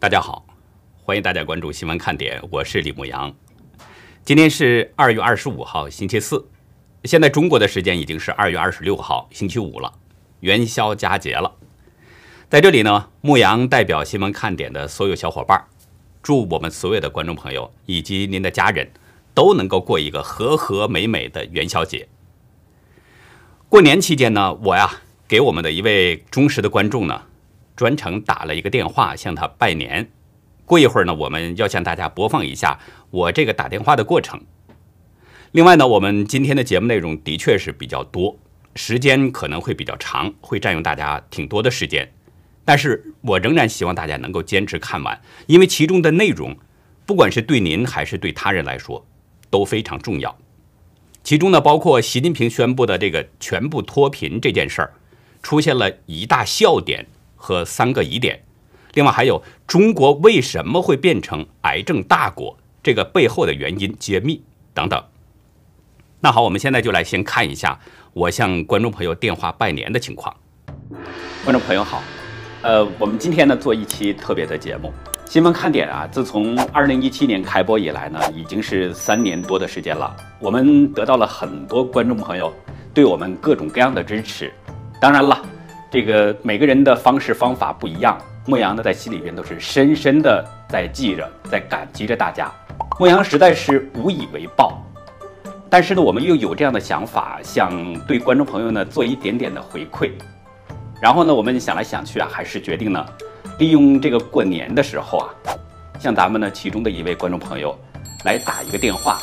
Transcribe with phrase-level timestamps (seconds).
[0.00, 0.46] 大家好，
[1.02, 3.34] 欢迎大家关注新闻看点，我是李牧阳。
[4.24, 6.48] 今天是二月二十五号，星期四。
[7.02, 9.92] 现在中国的时间已经是二月二十六号，星期五了，
[10.38, 11.52] 元宵佳节了。
[12.48, 15.64] 在这里呢，牧羊代表新闻看点的所有小伙伴，
[16.22, 18.88] 祝我们所有的观众朋友以及您的家人
[19.34, 22.06] 都能够过一个和和美美的元宵节。
[23.68, 24.88] 过年期间呢，我呀
[25.26, 27.22] 给我们的一位忠实的观众呢。
[27.78, 30.10] 专程打了一个电话向他拜年。
[30.64, 32.76] 过一会儿呢，我们要向大家播放一下
[33.10, 34.40] 我这个打电话的过程。
[35.52, 38.36] 另外呢，我们今天的节目内容的确是比较多，
[38.74, 42.12] 时间可能会比较长，会占用大家挺多的时间。
[42.64, 46.56] 但是我仍然希望大家能够坚持看完，因为其中的内容，
[47.06, 49.06] 不管是对您还是对他人来说，
[49.50, 50.36] 都非常重要。
[51.22, 54.92] 其中呢，包括习近平宣布的这个全部脱贫这件事儿，
[55.44, 57.06] 出现了一大笑点。
[57.38, 58.38] 和三个疑点，
[58.92, 64.42] 另外还有中国为什么会变成癌症大国这个背后的原因揭秘
[64.74, 65.02] 等等。
[66.20, 67.78] 那好，我们现在就来先看一下
[68.12, 70.34] 我向观众朋友电话拜年的情况。
[71.44, 72.02] 观众朋友好，
[72.62, 74.92] 呃，我们今天呢做一期特别的节目，
[75.26, 76.08] 新闻看点啊。
[76.10, 82.52] 自从二零一七年开播以来呢，已经是三年多的时间了，我们得到了很多观众朋友
[82.92, 84.52] 对我们各种各样的支持，
[85.00, 85.40] 当然了。
[85.90, 92.52] 这个每个人的方式方法不一样，牧羊呢在心里边都是深深的在记着，在感激着大家。
[92.98, 94.82] 牧羊实在是无以为报，
[95.70, 100.10] 但是呢，我们又有这样的想法，想对观众朋友呢做一点点的回馈。
[101.00, 103.06] 然后呢，我们想来想去啊，还是决定呢，
[103.58, 105.28] 利用这个过年的时候啊，
[105.98, 107.74] 向咱们呢其中的一位观众朋友
[108.24, 109.18] 来打一个电话。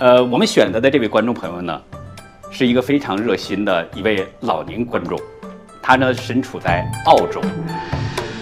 [0.00, 1.80] 呃，我们选择的这位观众朋友呢，
[2.50, 5.16] 是一个非常热心的一位老年观众。
[5.88, 7.40] 他呢身处在澳洲，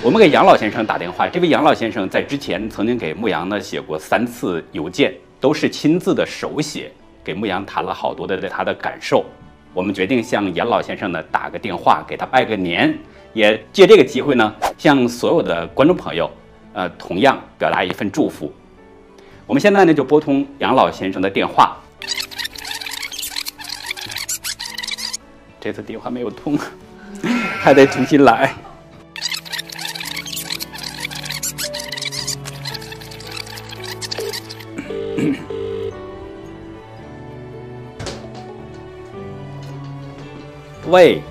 [0.02, 1.28] 我们给杨老先生打电话。
[1.28, 6.90] 这位杨老先生在之前曾经给牧羊呢写过三次邮件，都是亲自的手写，
[7.22, 9.26] 给牧羊谈了好多的他的感受。
[9.74, 12.98] 我们决定向杨老先生呢打个电话，给他拜个年，
[13.34, 16.30] 也借这个机会呢向所有的观众朋友，
[16.72, 18.50] 呃，同样表达一份祝福。
[19.46, 21.76] 我们现在呢就拨通杨老先生的电话，
[25.60, 26.58] 这次电话没有通。
[27.60, 28.52] 还得重新来。
[40.88, 41.22] 喂。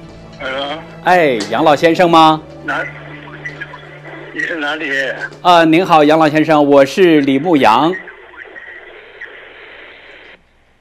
[1.04, 2.42] 哎，杨老先生吗？
[2.64, 2.82] 哪？
[4.34, 4.90] 你是哪里？
[5.42, 7.94] 啊，您好，杨老先生，我是李牧阳。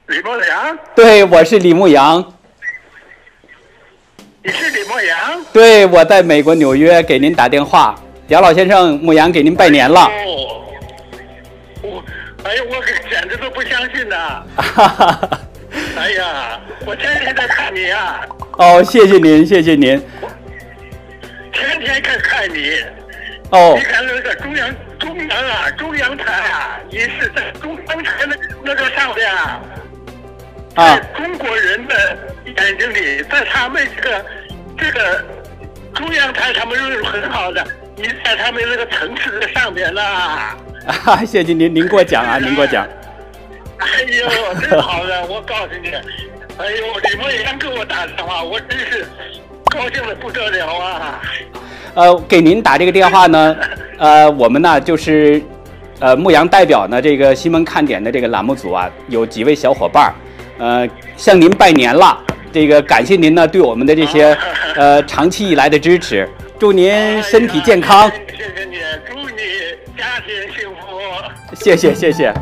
[0.07, 0.79] 李牧阳？
[0.95, 2.33] 对，我是李牧阳。
[4.43, 5.42] 你是李牧阳？
[5.53, 7.95] 对，我在美国纽约给您打电话。
[8.29, 10.01] 杨老先生，牧羊给您拜年了。
[10.01, 10.63] 哦，
[11.83, 12.03] 我，
[12.43, 14.43] 哎呀，我简直都不相信呐！
[14.55, 15.29] 哈哈，
[15.95, 18.21] 哎呀，我天天在看你呀。
[18.57, 20.01] 哦，谢谢您，谢谢您。
[21.51, 22.75] 天天看看你。
[23.51, 23.75] 哦。
[23.77, 29.61] 你看那个中央中央啊，中央台啊，你是在中央台那那个上边啊。
[30.75, 30.99] 啊。
[31.15, 32.17] 中国人的。
[32.45, 34.25] 眼睛里，在他们这个
[34.77, 35.25] 这个
[35.93, 37.63] 中央台，他们是很好的。
[37.95, 40.55] 你在他们那个层次的上面啦。
[41.05, 42.85] 啊， 谢谢您，您给我讲啊，您给我讲。
[43.77, 45.89] 哎呦，真好的，我告诉你，
[46.57, 49.05] 哎呦，李博阳给我打电话，我真是
[49.65, 51.21] 高兴的不得了啊。
[51.93, 53.55] 呃，给您打这个电话呢，
[53.99, 55.41] 呃，我们呢就是，
[55.99, 60.13] 呃，牧羊代表呢这个新闻看点的这个栏目组啊，有几位小伙伴儿
[60.57, 62.17] 呃，向您拜年了。
[62.51, 64.37] 这个感谢您呢，对我们的这些
[64.75, 66.27] 呃长期以来的支持，
[66.59, 68.09] 祝您身体健康。
[68.09, 71.55] 谢谢你，祝你家庭幸福。
[71.55, 72.33] 谢谢谢谢。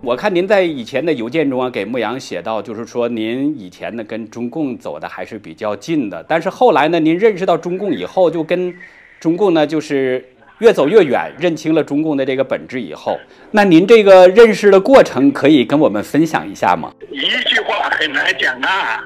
[0.00, 8.74] 我看您在以前的邮件中啊，给牧羊写到，就是说您以前呢跟中共走的还是比较近的，但是后来呢，您认识到中共以后，就跟
[9.20, 10.24] 中共呢就是
[10.58, 13.18] 越走越远，认清了中共的这个本质以后，
[13.50, 16.90] 那您这个认识的过程可以跟我们分享一下吗？
[17.10, 19.04] 一句话很难讲啊。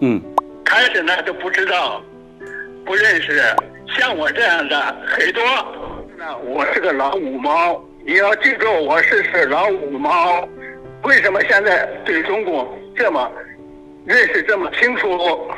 [0.00, 0.20] 嗯，
[0.66, 2.02] 开始呢都不知道，
[2.84, 3.40] 不认识，
[3.96, 5.42] 像我这样的很多。
[6.18, 10.46] 那我是个老五毛，你要记住，我是是老五毛。
[11.04, 13.30] 为什么现在对中共这么
[14.04, 15.48] 认识这么清楚？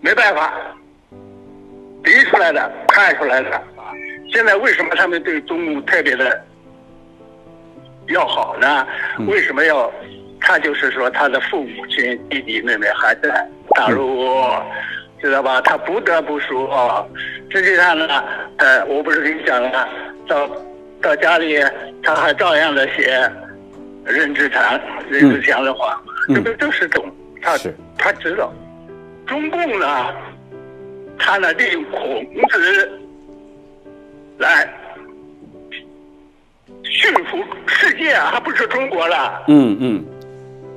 [0.00, 0.52] 没办法，
[2.02, 3.62] 逼出来的，看出来的。
[4.32, 6.42] 现在为什么他们对中共特别的
[8.08, 8.86] 要好呢？
[9.28, 9.92] 为什么要？
[10.44, 14.50] 他就是说，他的父母亲、弟弟妹妹还在大陆，
[15.20, 15.60] 知道吧？
[15.60, 17.08] 他不得不说。
[17.50, 18.24] 实际上呢，
[18.56, 19.88] 呃，我不是跟你讲了，
[20.26, 20.48] 到
[21.00, 21.58] 到家里
[22.02, 23.30] 他还照样的写
[24.04, 24.80] 任志强、
[25.10, 27.04] 任志强的话，嗯这个都是懂，
[27.42, 27.58] 他
[27.98, 28.52] 他知道，
[29.26, 30.14] 中共呢，
[31.18, 33.00] 他呢利用孔子
[34.38, 34.66] 来
[36.84, 39.42] 驯服世界啊，还不是中国了。
[39.48, 40.04] 嗯嗯，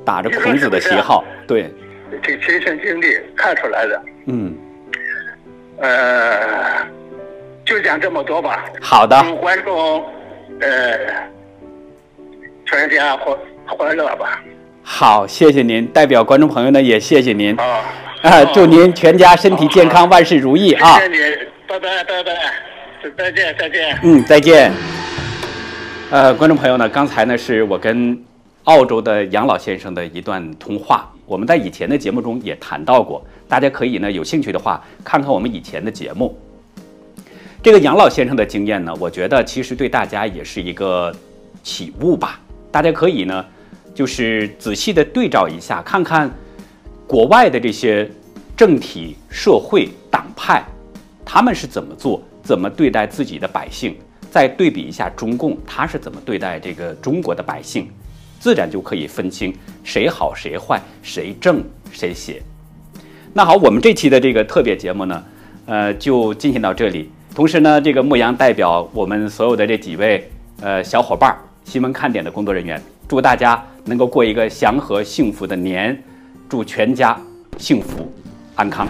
[0.05, 1.73] 打着孔子的旗号，对，
[2.21, 4.55] 这亲身经历看出来的，嗯，
[5.77, 6.85] 呃，
[7.65, 8.65] 就讲这么多吧。
[8.81, 10.03] 好的，祝观众，
[10.59, 10.97] 呃，
[12.65, 14.41] 全家欢欢乐吧。
[14.83, 17.81] 好，谢谢您，代表观众朋友呢也谢谢您啊
[18.21, 21.01] 啊，祝您全家身体健康，万事如意啊谢！
[21.01, 22.31] 谢您，拜拜拜拜，
[23.17, 23.99] 再见再见。
[24.03, 24.71] 嗯，再见。
[26.11, 28.17] 呃，观众朋友呢，刚才呢是我跟
[28.65, 36.35] 澳洲的杨老先生的一段通话，我们在以前的节目中也谈到过，大家可以呢有兴趣的话看看我们以前的节目。
[37.61, 41.15] 这个杨老先生的经验呢，我觉得其实对大家也是一个
[41.63, 42.39] 启悟吧。
[42.71, 43.45] 大家可以呢，
[43.93, 46.29] 就是仔细的对照一下，看看
[47.07, 48.09] 国外的这些
[48.57, 50.63] 政体、社会、党派，
[51.23, 53.95] 他们是怎么做，怎么对待自己的百姓，
[54.31, 57.87] 再对比一下中共，他是怎么对待这个中国的百姓，
[58.39, 59.53] 自然就可以分清
[59.83, 62.41] 谁好谁坏，谁正谁邪。
[63.33, 65.23] 那好，我们这期的这个特别节目呢，
[65.65, 67.09] 呃，就进行到这里。
[67.33, 70.29] 同时呢，这个牧羊代表我们所有的这几位
[70.61, 76.01] 呃小伙伴，新闻看点的工作人员，祝大家能够过一个祥和幸福的年，
[76.47, 77.19] 祝全家
[77.57, 78.09] 幸福
[78.55, 78.87] 安康。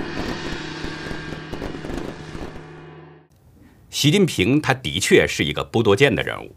[3.89, 6.51] 习近平他的确是一个不多见的人物，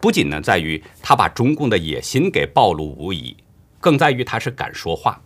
[0.00, 3.36] 不仅呢在于他把中共的野心给暴露无遗，
[3.80, 5.22] 更在于他是敢说话。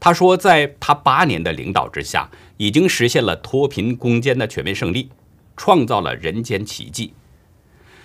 [0.00, 5.10] 他说，在他八年的领导之下，已经实现了脱贫攻坚的全面胜利，
[5.56, 7.14] 创造了人间奇迹。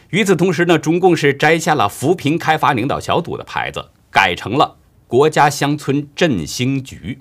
[0.10, 4.78] 与此同时呢，中共是摘下了扶贫开发领导小组的牌子，改成了
[5.08, 7.20] 国家乡村振兴局。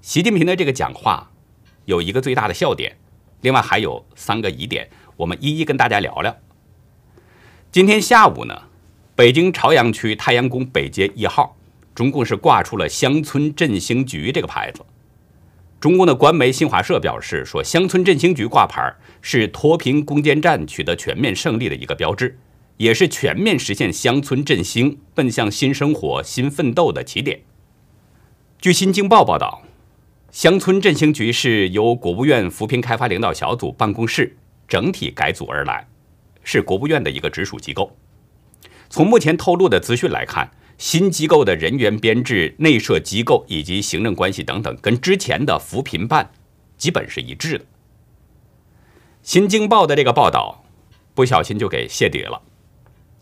[0.00, 1.30] 习近平的这个讲话
[1.84, 2.96] 有一个最大的笑点，
[3.40, 6.36] 另外还有三个疑点，我们一一跟大家聊聊。
[7.74, 8.56] 今天下午呢，
[9.16, 11.56] 北京朝阳区太阳宫北街一号。
[11.92, 14.80] 中共是挂出了乡村振兴局这个牌子。
[15.80, 22.38] 中共的官媒新华社表示说，乡村振兴局挂牌是脱贫攻坚战取得全面胜利的一个标志，
[22.76, 27.40] 也是全面实现乡村振兴、奔向新生活、新奋斗的起点。
[28.60, 29.62] 据《新京报》报道，
[30.30, 34.36] 乡村振兴局是由国务院扶贫开发领导小组办公室
[34.68, 35.88] 整体改组而来，
[36.44, 37.96] 是国务院的一个直属机构。
[38.88, 40.48] 从目前透露的资讯来看，
[40.78, 46.30] 新机构的人员编制、内设机构以及行政关系等等，跟之前的扶贫办
[46.76, 47.64] 基本是一致的。
[49.22, 50.64] 新京报的这个报道
[51.14, 52.40] 不小心就给泄底了，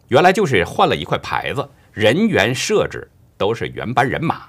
[0.09, 3.09] 原来就是换了一块牌子，人员设置
[3.39, 4.49] 都是原班人马。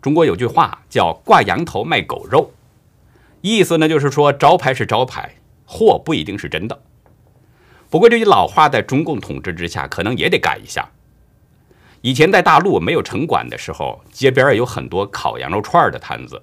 [0.00, 2.50] 中国有句话叫“挂羊头卖狗肉”，
[3.40, 6.82] 意思呢就是说招牌是招牌，货不一定是真的。
[7.92, 10.90] 不过这句老话在中共统治之下，可能也得改一下。
[12.00, 16.42] 以前在大陆没有城管的时候，街边有很多烤羊肉串的摊子，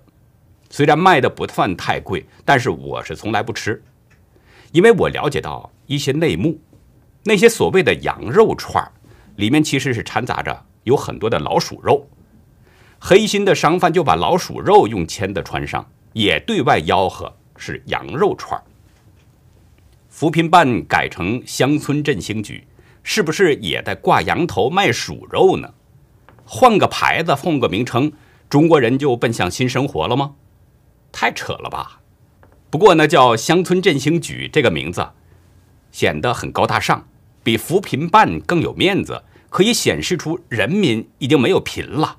[0.69, 3.81] 虽然卖的不算太贵，但是我是从来不吃，
[4.73, 6.61] 因为我了解到一些内幕，
[7.23, 8.87] 那些所谓的羊肉串
[9.35, 12.07] 里面其实是掺杂着有很多的老鼠肉，
[12.99, 18.61] 黑心的商贩就把老鼠肉用签的穿上，也对外吆喝是羊肉串。
[20.09, 22.65] 扶贫办改成乡村振兴局。
[23.01, 25.73] 是不是也在挂羊头卖鼠肉呢？
[26.45, 28.11] 换个牌子，换个名称，
[28.49, 30.35] 中国人就奔向新生活了吗？
[31.11, 32.01] 太扯了吧！
[32.69, 35.09] 不过呢，叫乡村振兴局这个名字
[35.91, 37.07] 显得很高大上，
[37.41, 42.17] 比扶贫办更有面子，可以显示出人民已经没有贫了。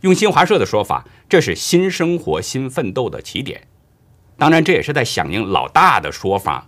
[0.00, 3.68] 用新华社的说法，这是新生活、新奋斗的起点。
[4.36, 6.66] 当然，这也是在响应老大的说法：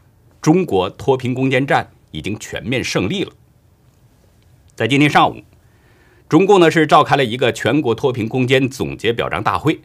[0.48, 1.90] 中国脱贫攻坚战。
[2.10, 3.30] 已经全面胜利了。
[4.74, 5.42] 在今天上午，
[6.26, 9.78] 中共呢是召开了一个全国脱贫攻坚总结表彰大会。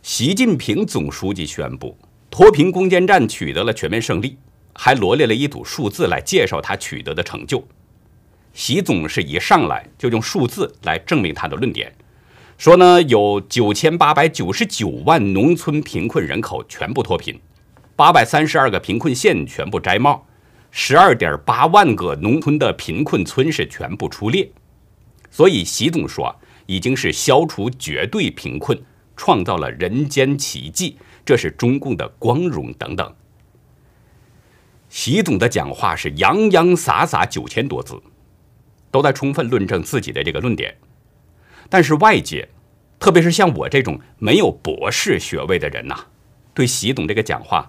[0.00, 1.98] 习近平总书记宣布，
[2.30, 4.38] 脱贫攻坚战取得了全面胜利，
[4.74, 7.66] 还罗列了一组数字来介绍他取得的成就。
[8.54, 11.92] 习总是一上来就用数字来证明他的论点，
[12.56, 17.40] 说呢有九千八百九十九万农村贫困人口全部脱贫，
[17.98, 20.24] 八百三十二个贫困县全部摘帽。
[20.70, 24.48] 十二点八万个农村的贫困村是全部出列，
[25.32, 26.32] 所以习总说
[26.66, 28.80] 已经是消除绝对贫困，
[29.16, 33.12] 创造了人间奇迹，这是中共的光荣等等。
[34.88, 38.00] 习总的讲话是洋洋洒洒九千多字，
[38.92, 40.72] 都在充分论证自己的这个论点。
[41.68, 42.48] 但是外界，
[43.00, 45.96] 特别是像我这种没有博士学位的人呐，
[46.54, 47.68] 对习总这个讲话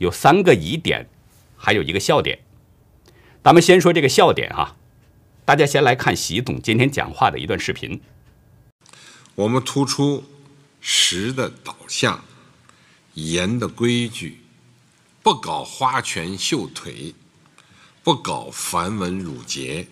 [0.00, 1.06] 有三个疑点，
[1.58, 2.38] 还有一个笑点。
[3.44, 4.74] 咱们先说这个笑点哈，
[5.44, 8.00] 大家先来看习总今天讲话的一段视频。
[9.34, 10.24] 我们突出
[10.80, 12.24] 实的导向，
[13.12, 14.40] 严的规矩，
[15.22, 17.14] 不搞花拳绣腿，
[18.02, 19.86] 不搞繁文缛节，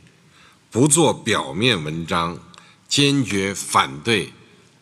[0.71, 2.39] 不做表面文章，
[2.89, 4.33] 坚决反对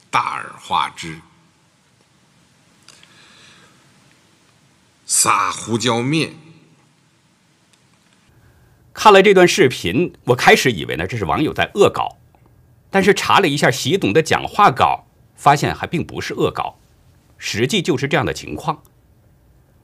[0.08, 1.18] 大而化之，
[5.08, 6.32] 撒胡椒面。
[8.92, 12.16] 看了这段视频，我开始以为呢这是网友在恶搞。
[12.90, 16.80] 但是查了一下习总的讲话稿，发现还并不是恶搞，
[17.38, 18.82] 实际就是这样的情况。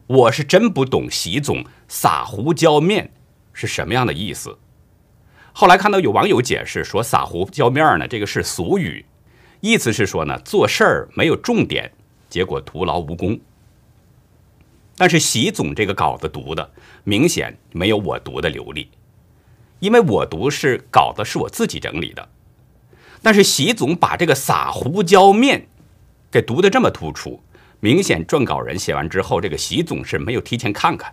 [0.08, 3.12] 我是真不懂习总撒胡椒面
[3.52, 4.58] 是什么样的意思。
[5.52, 9.06] 后来看到有网友解释说，撒胡椒面呢，这个是俗语，
[9.60, 11.92] 意思是说呢，做事儿没有重点，
[12.28, 13.38] 结果徒劳无功。
[15.02, 16.70] 但是习总这个稿子读的
[17.02, 18.88] 明显没有我读的流利，
[19.80, 22.28] 因为我读是稿子是我自己整理的。
[23.20, 25.66] 但是习总把这个撒胡椒面
[26.30, 27.42] 给读得这么突出，
[27.80, 31.12] 明显撰稿人写完之后，这个习总是没有提前看看。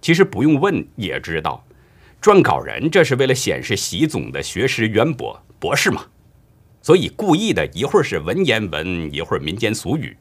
[0.00, 1.62] 其实不用问也知道，
[2.22, 6.06] 撰稿人这是为了显示习总的学识渊博，博士嘛，
[6.80, 10.16] 所以故意的一会儿是文言文，一会儿民间俗语。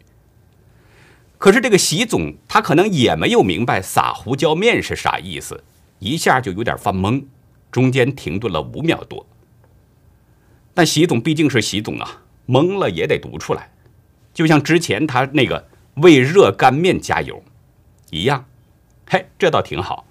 [1.44, 5.62] 可是这个习总他可能也没有明白撒胡椒面是啥意思，
[6.00, 7.26] 一下就有点发懵，
[7.70, 9.28] 中间停顿了五秒多。
[10.74, 13.74] 但习总毕竟是习总啊，懵了也得读出来，
[14.34, 17.44] 就像之前他那个为热干面加油
[18.10, 18.46] 一样。
[19.06, 20.08] 嘿，这倒挺好。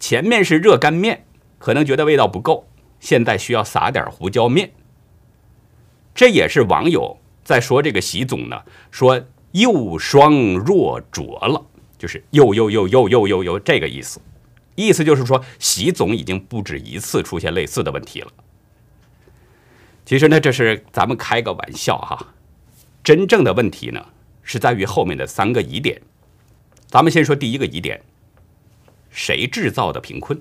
[0.00, 1.24] 前面是热干面，
[1.60, 2.66] 可能觉得味道不够，
[2.98, 4.72] 现在需要撒点胡椒面。
[6.12, 11.64] 这也是网友在说这个习总呢，说又双若浊了，
[11.98, 14.20] 就是又又又又又又又这个意思。
[14.74, 18.28] 意思就是说，习总已经不止一次出现类似的问题了。
[20.04, 22.34] 其实呢，这是咱们开个玩笑哈。
[23.04, 24.04] 真正的问题呢，
[24.42, 26.00] 是在于后面的三个疑点。
[26.86, 28.02] 咱们先说第一个疑点：
[29.10, 30.40] 谁制造的贫困？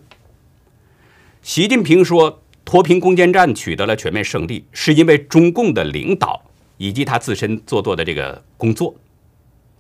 [1.42, 6.44] 习近平说，脱贫攻坚战取得了全面胜利，是因为中共的领导
[6.82, 8.96] 以及他自身做做的这个工作。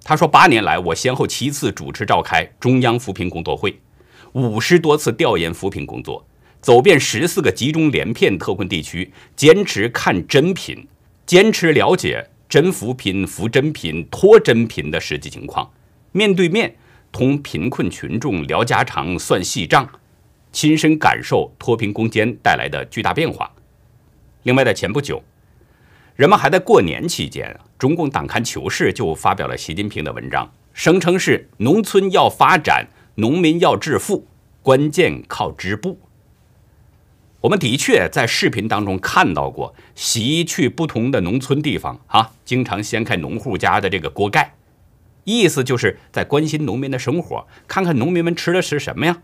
[0.03, 3.75] 他说，八年来，我先后七次主持召开中央扶贫工作会，
[4.33, 6.23] 五十多次调研扶贫工作。
[6.61, 10.87] 走遍十四个集中连片特困地区，坚持看真贫，
[11.25, 15.71] 坚持了解真扶贫、扶真贫、脱真贫的实际情况，
[16.11, 16.75] 面对面
[17.11, 19.89] 同贫困群众聊家常、算细账，
[20.51, 23.51] 亲身感受脱贫攻坚带来的巨大变化。
[24.43, 25.23] 另外，在前不久，
[26.15, 34.27] 人们还在过年期间，中共党刊《求是》就发表了习近平的文章，声称是农村要发展，农民要致富，
[34.61, 35.99] 关键靠织布。
[37.39, 44.53] 我们的确在视频当中看到过，习去不同的农村地方啊，经常掀开农户家的这个锅盖，
[45.23, 49.23] 意思就是在关心农民的生活，看看农民们吃的是什么呀。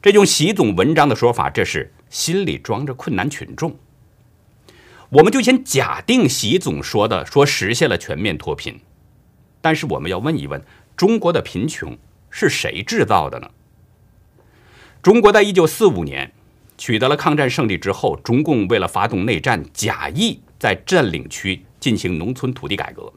[0.00, 3.76] 这用习总文章的说法，这是心里装着困难群众。
[5.12, 8.80] 我们就先假定习总说的说实现了全面脱贫，
[9.60, 10.62] 但是我们要问一问，
[10.96, 11.98] 中国的贫穷
[12.30, 13.50] 是谁制造的呢？
[15.02, 16.32] 中国在一九四五年。
[16.78, 23.12] 取得了抗战胜利之后，中共为了发动内战，假意在占领区进行农村土地改革，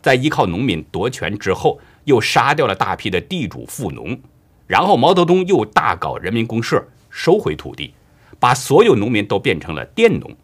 [0.00, 4.18] 在依靠农民夺权之后，又杀掉了大批的地主富农，
[4.66, 7.94] 然后毛泽东又大搞人民公社，收回土地，
[8.40, 10.34] 把所有农民都变成了佃农，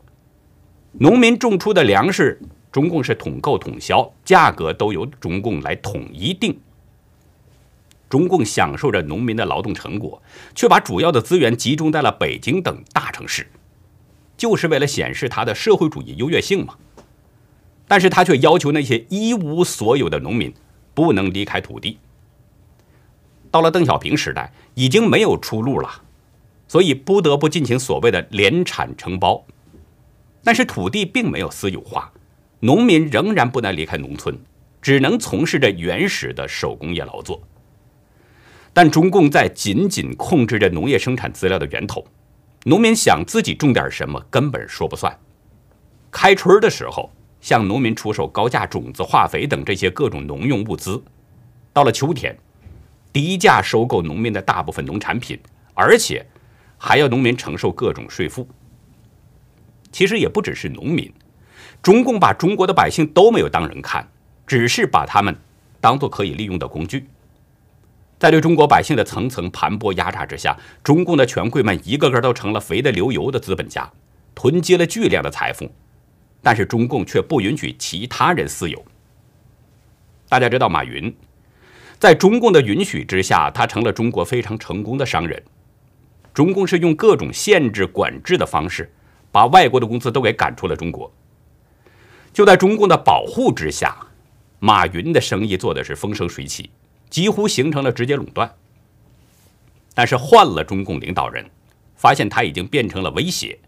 [0.92, 2.40] 农民种出的粮食，
[2.73, 6.59] 中共是统购统销，价格都由中共来统一定。
[8.09, 10.21] 中共享受着农民的劳动成果，
[10.54, 13.47] 却把主要的资源集中在了北京等大城市，
[14.37, 16.75] 就是为了显示他的社会主义优越性嘛。
[17.87, 20.52] 但是他却要求那些一无所有的农民
[20.95, 21.99] 不能离开土地。
[23.50, 26.02] 到了邓小平时代，已经没有出路了，
[26.66, 29.45] 所以不得不进行所谓的联产承包。
[30.42, 32.12] 但是土地并没有私有化，
[32.61, 34.38] 农民仍然不能离开农村，
[34.80, 37.42] 只能从事着原始的手工业劳作。
[38.73, 42.07] 但中共在紧紧控制着农业生产资料的源头，
[42.64, 45.18] 农民想自己种点什么根本说不算。
[46.11, 51.02] 开春的时候，向农民出售高价种子、化肥等这些各种农用物资。
[51.73, 52.37] 到了秋天，
[53.12, 55.38] 低价收购农民的大部分农产品，
[55.75, 56.25] 而且
[56.76, 58.49] 还要农民承受各种税负。
[59.90, 61.12] 其实也不只是农民，
[61.83, 64.09] 中共把中国的百姓都没有当人看，
[64.47, 65.37] 只是把他们
[65.80, 67.07] 当做可以利用的工具。
[68.18, 73.90] 在对中国百姓的层层盘剥压榨之下，中共的权贵们一个个都成了肥得流油的资本家，
[74.35, 75.71] 囤积了巨量的财富。
[76.42, 78.85] 但是中共却不允许其他人私有。
[80.28, 81.14] 大家知道马云，
[81.99, 85.42] 在中共的允许之下，他成了中国非常成功的商人。
[86.35, 88.92] 中共是用各种限制管制的方式，
[89.30, 91.12] 把外国的公司都给赶出了中国。
[92.32, 93.97] 就在中共的保护之下，
[94.58, 96.70] 马云的生意做的是风生水起。
[97.11, 98.54] 几乎形成了直接垄断。
[99.94, 101.42] 但是换了中共领导人，
[101.97, 103.58] 发现他已经变成了威胁。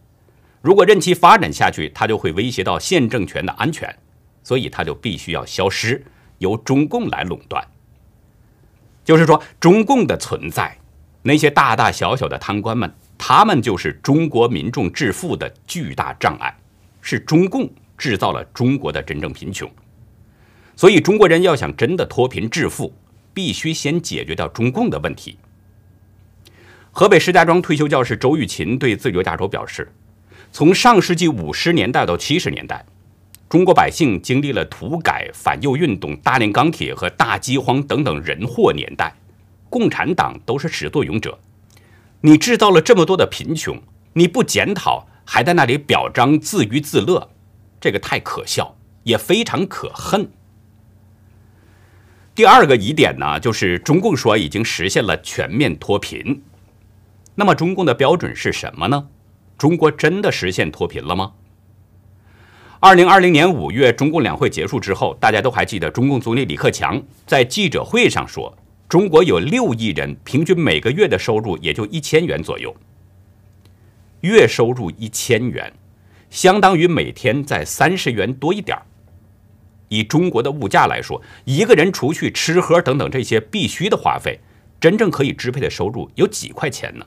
[0.60, 3.98] 如果任其发展下去，他就会威胁到现政权的安全，
[4.44, 6.04] 所以他就必须要消失，
[6.36, 7.66] 由中共来垄断。
[9.06, 10.76] 就是说，中共的存在，
[11.22, 16.56] 那些大大小小的贪官们，他们就是中国民众致富的巨大障碍，
[17.02, 19.70] 是中共制造了中国的真正贫穷。
[20.74, 22.94] 所以，中国人要想真的脱贫致富，
[23.34, 25.36] 必须先解决掉中共的问题。
[26.90, 29.92] 河北石家庄退休教师周玉琴对自由亚洲表示
[30.50, 32.82] ：“从上世纪五十年代到七十年代，
[33.50, 39.14] 中国百姓经历了土改、反右运动、大炼钢铁和大饥荒等等人祸年代，
[39.68, 41.38] 共产党都是始作俑者。
[42.22, 43.80] 你制造了这么多的贫穷，
[44.12, 47.30] 你不检讨，还在那里表彰自娱自乐，
[47.80, 50.30] 这个太可笑，也非常可恨。”
[52.34, 56.42] 第二个疑点呢，就是中共说已经实现了全面脱贫，
[57.34, 59.08] 那么中共的标准是什么呢？
[59.58, 61.32] 中国真的实现脱贫了吗？
[62.78, 68.56] 二零二零年五月，中共两会结束之后，大家都还记得，中共总理李克强在记者会上说，
[68.90, 72.74] 中国有六亿人，平均每个月的收入也就一千元左右，
[74.22, 75.72] 月收入一千元，
[76.28, 78.82] 相当于每天在三十元多一点儿。
[79.86, 84.40] 以中国的物价来说，一个人除去吃喝等等这些必须的花费，
[84.80, 87.06] 真正可以支配的收入有几块钱呢？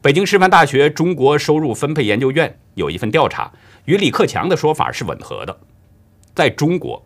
[0.00, 3.52] 北京师范大学中国收入分配研究院有一份调查，
[3.86, 5.58] 与李克强的说法是吻合的。
[6.36, 7.04] 在中国，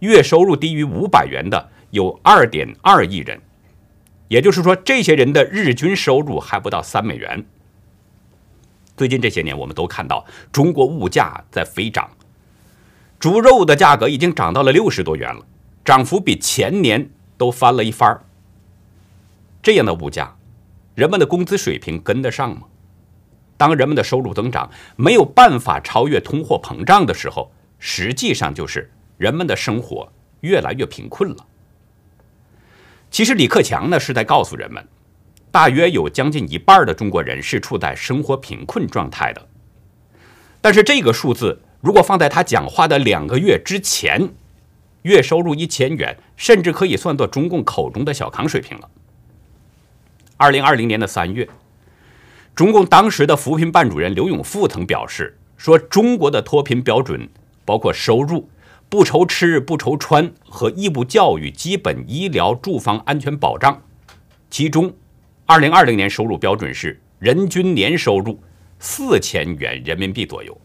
[0.00, 3.38] 月收入低于五百元的有二点二亿人，
[4.28, 7.44] 也就是说，这些人的日均收入还不到三美元。
[8.96, 12.10] 最近这些年，我们都看到中国物价在飞涨。
[13.20, 15.44] 猪肉的价格已经涨到了六十多元了，
[15.84, 18.22] 涨幅比前年都翻了一番儿。
[19.62, 20.34] 这样的物价，
[20.94, 22.62] 人们的工资水平跟得上吗？
[23.58, 31.46] 当人们的收入增长没有办法超越通货膨胀的时候，实际上就是人们的生活越来越贫困了。
[33.12, 34.82] 其实李克强呢是在告诉人们，
[35.50, 39.48] 大约有将近一半的中国人是处在生活贫困状态的，
[40.62, 41.60] 但是这个数字。
[41.82, 44.30] 如果放在他讲话的两个月之前，
[45.02, 48.88] 月收入一千元，甚至可以算作中共口中的小康水平了。
[50.36, 51.46] 二零二零年的三月，
[52.54, 57.28] 中共当时的扶贫办主任刘永富曾表示说，中国的脱贫标准
[57.64, 58.48] 包括收入、
[58.92, 63.82] 不愁吃不愁穿和义务教育、基本医疗、住房安全保障。
[64.50, 64.94] 其中，
[65.46, 68.38] 二零二零年收入标准是人均年收入
[68.78, 70.60] 四千元人民币左右。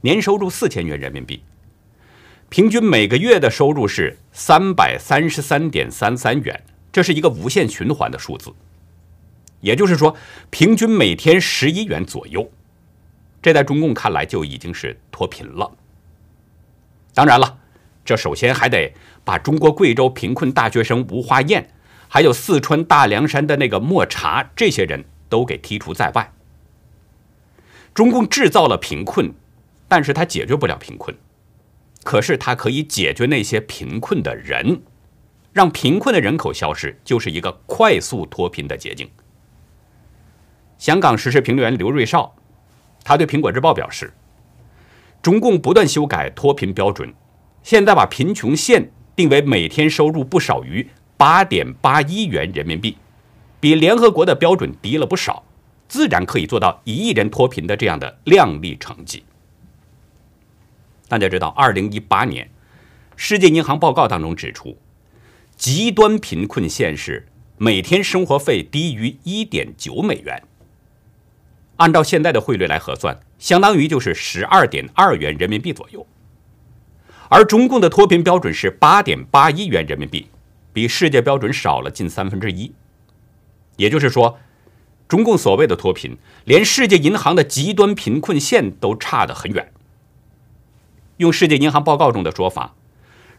[0.00, 1.40] 年收入四千元人民币，
[2.48, 8.52] 平均每个月的收入是三百三十三点三三元，这是一个无限循环的数字。
[9.60, 10.16] 也就是说，
[10.50, 12.50] 平均每天十一元左右，
[13.40, 15.70] 这在中共看来就已经是脱贫了。
[17.16, 17.56] 当然了，
[18.04, 18.92] 这首先还得
[19.24, 21.70] 把中国贵州贫困大学生吴花燕，
[22.08, 26.30] 还有四川大凉山的那个莫茶这些人都给剔除在外。
[27.94, 29.32] 中共制造了贫困。
[29.88, 31.16] 但是他解决不了贫困，
[32.02, 34.82] 可是它可以解决那些贫困的人，
[35.52, 39.08] 让贫困的人口消失，就是一个快速脱贫的捷径。
[40.76, 42.34] 香港时事评论员刘瑞绍，
[43.04, 44.12] 他对《苹果日报》表示，
[45.26, 47.12] 中共不断修改脱贫标准，
[47.64, 52.96] 现在把贫穷线定为每天收入不少于八点八一元人民币，
[53.58, 55.42] 比联合国的标准低了不少，
[55.88, 59.24] 自然可以做到一亿人脱贫的这样的亮丽成绩。
[61.08, 62.48] 大家知道，二零一八年
[63.16, 64.78] 世界银行报告当中指出，
[65.56, 67.26] 极端贫困县是
[67.58, 70.40] 每天生活费低于一点九美元。
[71.78, 76.06] 按照现在的汇率来核算，相当于就是十二点二元人民币左右。
[77.28, 80.28] 而中共的脱贫标准是八点八一元人民币，
[80.72, 82.72] 比世界标准少了近三分之一。
[83.76, 84.38] 也就是说，
[85.08, 89.72] 中共所谓的脱贫，连世界银行的极端贫困线都差得很远。
[91.16, 92.74] 用世界银行报告中的说法，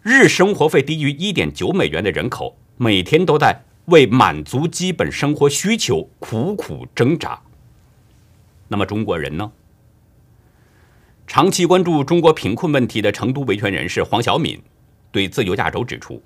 [0.02, 7.42] 日生活费低于一点九美元的人口，每天都在为满足基本生活需求苦苦挣扎。
[8.68, 9.52] 那么中国人呢？
[11.28, 14.60] 长期关注中国贫困问题的成都维权人士黄晓敏
[15.12, 16.24] 对自由亚洲指出，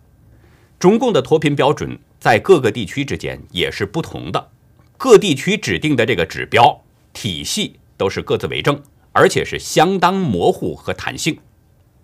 [0.77, 4.49] 中共的脱贫标准在各个地区之间也是不同的，
[4.97, 6.79] 各地区指定的这个指标
[7.13, 8.79] 体系都是各自为政，
[9.11, 11.35] 而且是相当模糊和弹性。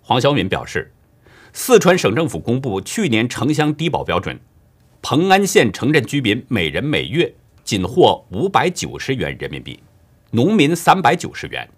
[0.02, 0.92] 黄晓敏表示，
[1.52, 4.38] 四川省政府公布去年城乡低保标准，
[5.02, 7.32] 蓬安县城镇居民每人每月
[7.62, 9.78] 仅获五百九十元人民币，
[10.32, 11.68] 农民三百九十元。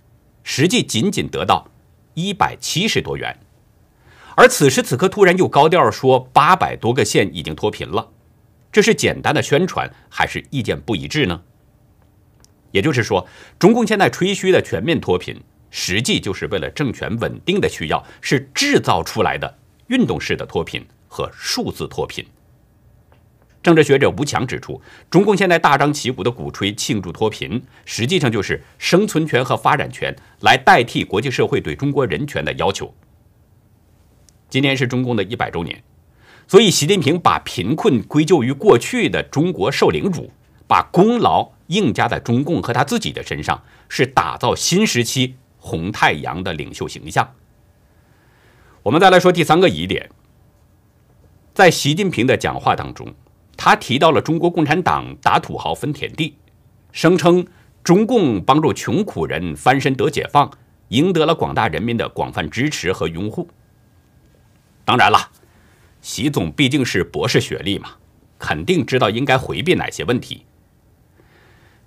[0.42, 1.68] 实际仅仅得到
[2.14, 3.38] 一百七十多元，
[4.36, 8.10] 而此时此刻突然又高调说八百多个县已经脱贫了，
[8.72, 11.42] 这是简单的宣传还是意见不一致呢？
[12.72, 13.26] 也就是说，
[13.58, 22.24] 中共现在吹嘘的全面脱贫，实际就是为了政权稳定的需要，是制造出来的运动式的脱贫和数字脱贫。
[23.62, 32.94] 政治学者吴强指出，中共现在大张旗鼓地鼓吹庆祝脱贫，实际上就是生存权和发展权来代替国际社会对中国人权的要求。
[34.48, 35.82] 今年是中共的一百周年，
[36.48, 40.32] 所以习近平把贫困归咎于过去的中国受领主，
[40.66, 47.34] 把功劳硬加在中共和他自己的身上，是打造新时期红太阳的领袖形象。
[48.82, 50.08] 我们再来说第三个疑点，
[51.52, 53.14] 在习近平的讲话当中。
[53.62, 56.34] 他提到了中国共产党打土豪分田地，
[56.92, 57.46] 声称
[57.84, 60.50] 中共帮助穷苦人翻身得解放，
[60.88, 63.46] 赢得了广大人民的广泛支持和拥护。
[64.82, 65.28] 当然了，
[66.00, 67.90] 习总毕竟是博士学历嘛，
[68.38, 70.46] 肯定知道应该回避哪些问题。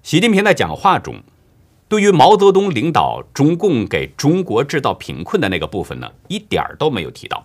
[0.04, 1.24] 习近平在讲话中，
[1.88, 7.44] 对于毛泽东领导中共给中国制造贫困的那个部分呢，一点儿都没有提到。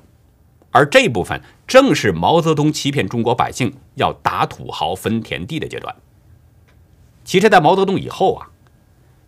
[0.78, 5.92] 而这部分正是毛泽东欺骗中国百姓要打土豪分田地的阶段。
[7.24, 8.46] 其实，在毛泽东以后啊，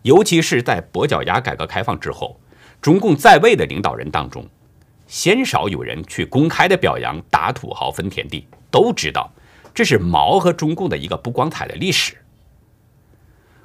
[0.03, 2.39] 尤其是在跛脚鸭改革开放之后，
[2.81, 4.47] 中共在位的领导人当中，
[5.07, 8.47] 鲜少有人去公开的表扬打土豪分田地。
[8.71, 9.29] 都知道，
[9.73, 12.15] 这是毛和中共的一个不光彩的历史。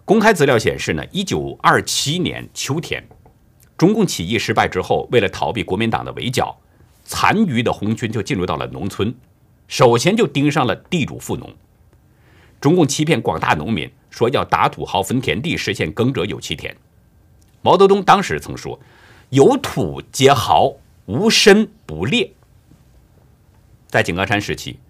[0.04, 3.06] 公开资料显示呢，一九二七年秋天，
[3.78, 6.58] 中共起义失败之后，为了逃避国民党的围剿。
[7.06, 9.14] 残余的红军就进入到了农村，
[9.68, 11.54] 首先就盯上了地主富农。
[12.60, 16.76] 中共欺骗广大农民说要打土豪分田地，实现耕者有其田。
[17.62, 18.80] 毛泽东当时曾说
[19.30, 20.72] ：“有土皆豪，
[21.06, 22.32] 无身不劣。”
[23.86, 24.80] 在井冈山时期，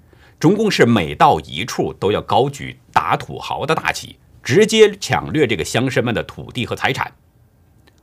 [0.41, 7.13] 中共是每到一处都要高举打土豪的大旗，直接抢掠这个乡绅们的土地和财产。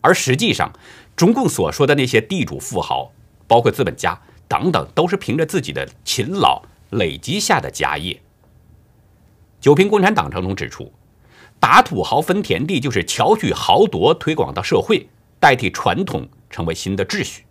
[0.02, 0.72] 而实际上，
[1.16, 3.12] 中共所说的那些地主富豪。
[3.48, 8.22] 包括资本家等等，都是凭着自己的勤劳累积下的家业。
[9.60, 10.92] 九平共产党章中指出，
[11.60, 15.08] 打土豪分田地就是巧取豪夺，推广到社会，
[15.40, 17.46] 代替传统，成为新的秩序。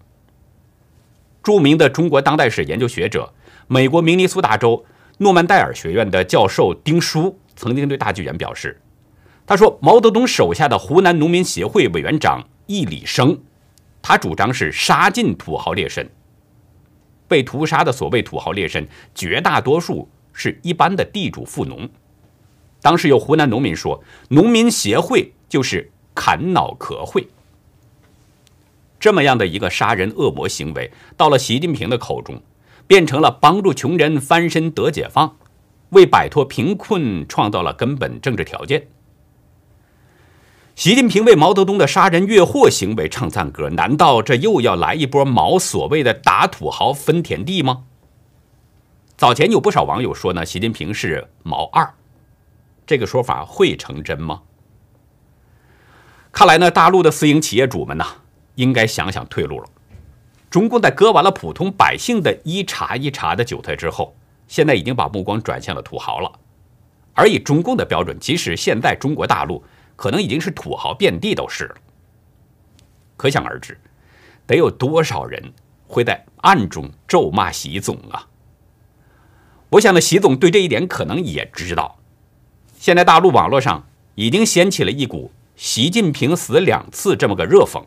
[1.43, 3.33] 著名的中国当代史研究学者、
[3.67, 4.85] 美国明尼苏达州
[5.19, 8.81] 诺曼戴尔学院的教授丁书曾经对大纪元表示
[9.47, 13.41] ：“他说，毛泽东手下的湖南农民协会委员长易礼生。”
[14.03, 16.05] 他主张是杀尽土豪劣绅，
[17.29, 18.85] 被屠杀的所谓土豪劣绅，
[19.15, 21.89] 绝大多数是一般的地主富农。
[22.83, 27.29] 当时有湖南农民说：“农民协会就是砍脑壳会。”
[28.99, 32.43] 这么样的一个杀人恶魔行为，到了习近平的口中，
[32.89, 35.37] 变成了帮助穷人翻身得解放，
[35.91, 38.89] 为摆脱贫困创造了根本政治条件。
[40.75, 47.85] 习近平为毛泽东的杀人越货行为唱赞歌，难道这又要来一波毛所谓的打土豪分田地吗？
[49.17, 51.93] 早前有不少网友说呢，习近平是毛二，
[52.87, 54.41] 这个说法会成真吗？
[56.33, 58.05] 看来呢，大陆的私营企业主们呢，
[58.55, 59.67] 应该想想退路了。
[60.49, 64.17] 中共在割完了普通百姓的一茬一茬的韭菜之后，
[64.49, 66.33] 现在已经把目光转向了土豪了。
[67.13, 69.63] 而以中共的标准，即使现在中国大陆。
[69.97, 71.75] 可能已经是土豪遍地都是了，
[73.17, 73.79] 可想而知，
[74.47, 75.53] 得有多少人
[75.87, 78.27] 会在暗中咒骂习总啊？
[79.71, 81.99] 我想呢，习总对这一点可能也知道。
[82.77, 87.85] 现在大陆网络上已经掀起了一股“习近平死两次”这么个热讽。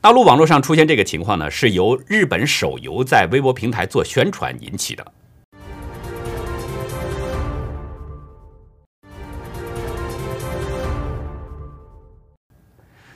[0.00, 5.12] 大陆网络上出现这个情况呢，是由日本手游在微博平台做宣传引起的。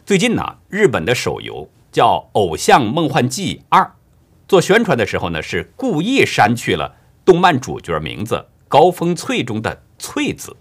[0.05, 3.81] 最近呢，日本的手游叫《偶像梦幻祭二》，
[4.49, 10.57] 做宣传的时候呢，是故意删去了动漫主角名字高峰翠中的“翠”字。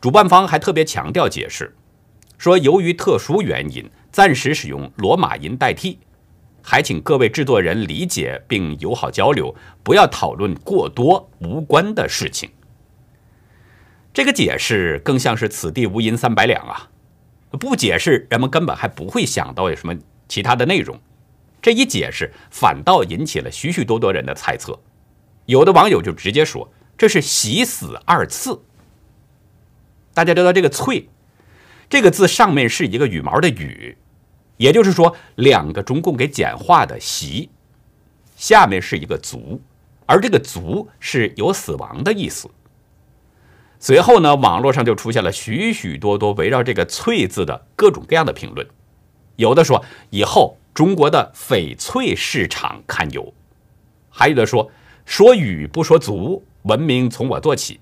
[0.00, 1.74] 主办方还特别强调解释，
[2.36, 3.90] 说由于特殊原因。
[4.10, 5.98] 暂时使用罗马音代替，
[6.62, 12.50] 还请各位制作人理解并友好交流，不要讨论过多无关的事情。
[14.12, 16.88] 这个解释更像是“此地无银三百两”啊！
[17.50, 19.96] 不解释，人们根本还不会想到有什么
[20.28, 20.98] 其他的内容。
[21.62, 24.78] 这一解释，反倒引起了许许多多人的猜测。
[25.46, 28.60] 有的网友就直接说：“这是喜死二次。”
[30.14, 31.08] 大家知道这个“翠”
[31.88, 33.96] 这个字上面是一个羽毛的“羽”。
[34.58, 37.48] 也就是说，两个中共给简化的“习”，
[38.36, 39.62] 下面是一个“族”，
[40.04, 42.50] 而这个“族”是有死亡的意思。
[43.80, 48.66] 随后呢，网络上就出现了许许多多围绕这个“翠”字的各种各样的评论，
[49.36, 53.32] 有的说以后中国的翡翠市场堪忧，
[54.10, 54.70] 还有的说
[55.04, 57.78] 说“语”不说“足”，文明从我做起。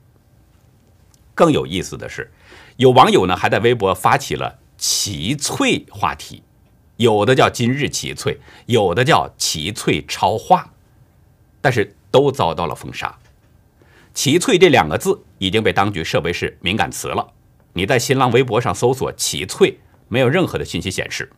[1.34, 2.30] 更有意思的是，
[2.76, 6.42] 有网友呢还在微博发起了“奇翠”话题。
[6.96, 10.70] 有的叫今日奇翠，有的叫奇翠超话，
[11.60, 13.18] 但是都遭到了封杀。
[14.16, 17.34] 奇翠这两个字已经被当局设为是敏感词了。
[17.74, 21.30] 你在新浪微博上搜索奇翠，没有任何的信息显示。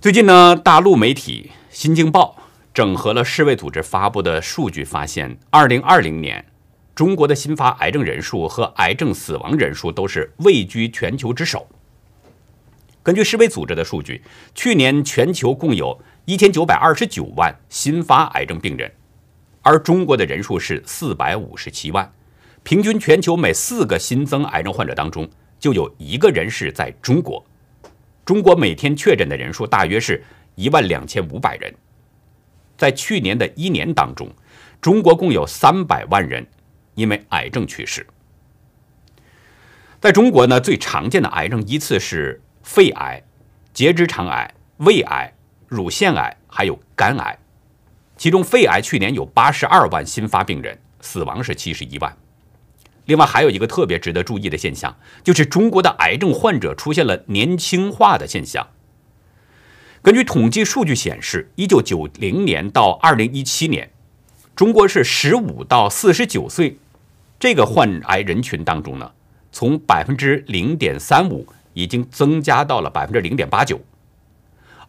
[0.00, 2.36] 最近呢，大陆媒体《新京报》
[2.74, 6.44] 整合了世卫组织发布的数据，发现2020年
[6.92, 11.68] 中国的新发癌症人数和癌症死亡人数都是位居全球之首。
[13.04, 14.24] 根据世卫组织的数据，
[14.56, 18.92] 去年全球共有一千九百二十九万新发癌症病人，
[19.68, 22.10] 而中国的人数是四百五十七万，
[22.62, 25.28] 平均全球每四个新增癌症患者当中
[25.60, 27.44] 就有一个人是在中国。
[28.24, 31.70] 中国每天确诊的人数大约是一万两千五百人，
[32.78, 34.26] 在去年的一年当中，
[34.80, 36.46] 中国共有三百万人
[36.94, 38.06] 因为癌症去世。
[40.00, 42.40] 在中国呢，最常见的癌症依次是。
[42.62, 43.22] 肺癌、
[43.72, 45.32] 结直肠癌、胃癌、
[45.68, 47.38] 乳腺癌，还有肝癌。
[48.18, 52.14] 其中，肺癌去年有八十二万新发病人，死亡是七十一万。
[53.06, 58.66] 另外，还有一个特别值得注意的现象，就是中国的癌症患者出现了年轻化的现象。
[60.02, 63.88] 根据统计数据显示，一九九零年到二零一七年，
[64.54, 66.76] 中国是十五到四十九岁
[67.38, 69.12] 这个患癌人群当中呢，
[69.52, 71.46] 从百分之零点三五。
[71.74, 73.80] 已经增加到了百分之零点八九，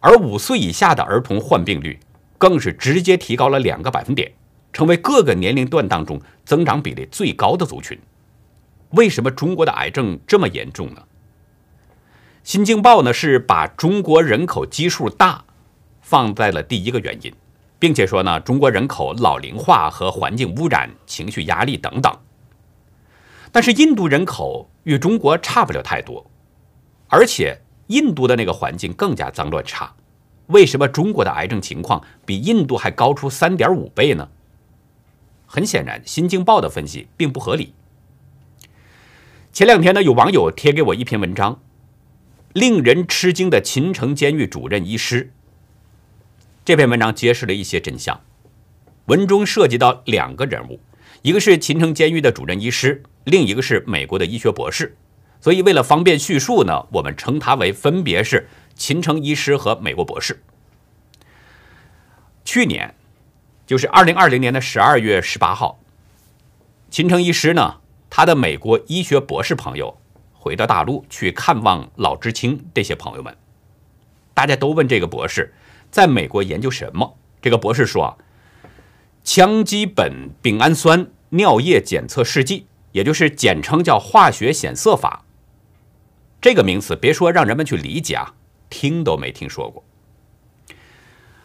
[0.00, 1.96] 而五岁以下的儿童患病率
[2.40, 4.32] 更是直接提高了两个百分点，
[4.72, 8.00] 成为各个年龄段当中增长比例最高的族群。
[8.92, 11.02] 为什么中国的癌症这么严重呢？
[12.42, 15.44] 新京报呢是把中国人口基数大
[16.00, 17.30] 放在了第一个原因，
[17.78, 22.18] 并且说呢中国人口老龄化和环境污染、情绪压力等等。
[23.52, 26.24] 但是印度人口与中国差不了太多。
[27.08, 29.92] 而且印度的那个环境更加脏乱差，
[30.50, 34.28] 为什么中国的癌症情况比印度还高出三点五倍呢？
[35.46, 37.72] 很显然，《新京报》的分析并不合理。
[39.52, 41.60] 前两天呢，有网友贴给我一篇文章，
[42.52, 45.32] 令人吃惊的秦城监狱主任医师。
[46.64, 48.20] 这篇文章揭示了一些真相，
[49.06, 50.78] 文中涉及到两个人物，
[51.22, 54.96] 一个是秦城监狱的主任医师，另一个是美国的医学博士。
[55.40, 58.46] 所以，为了方便叙述呢，我们称他为分别是
[58.80, 60.42] 秦城医师和美国博士。
[62.46, 62.94] 去年，
[63.66, 65.78] 就是二零二零年的十二月十八号，
[66.90, 70.00] 秦城医师呢，他的美国医学博士朋友
[70.32, 73.36] 回到大陆去看望老知青这些朋友们，
[74.32, 75.52] 大家都问这个博士
[75.90, 77.18] 在美国研究什么？
[77.42, 78.16] 这个博士说，
[79.22, 85.26] 羟基苯丙氨酸尿液检测试剂，也就是简称叫化学显色法。
[86.40, 88.34] 这个名词别说让人们去理解啊，
[88.70, 89.84] 听都没听说过。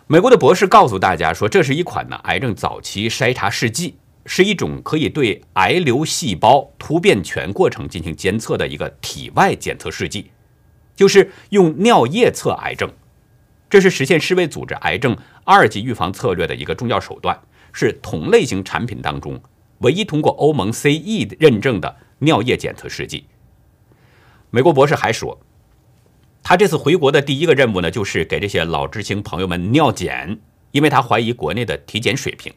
[0.07, 10.29] 美国的博士告诉大家说，这是一款呢癌症早期筛查试剂，是一种可以对癌瘤细胞突变全过程进行监测的一个体外检测试剂，
[10.95, 12.93] 就是用尿液测癌症。
[13.67, 17.37] 这是实现世卫组织癌症二级预防策略的一个重要手段，
[17.73, 19.41] 是同类型产品当中
[19.79, 23.25] 唯一通过欧盟 CE 认证的尿液检测试剂。
[24.51, 25.37] 美国博士还说，
[26.47, 32.53] 他这次回国的第一个任务呢，就是给这些老知青朋友们尿检，因为他怀疑国内的体检水平。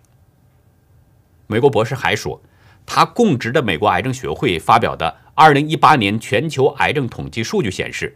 [1.47, 2.43] 美国博士还说，
[2.85, 8.15] 他供职的美国癌症学会发表的2018年全球癌症统计数据显示，